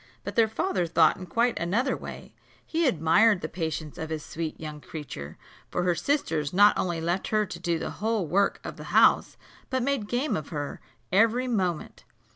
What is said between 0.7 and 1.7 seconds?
thought in quite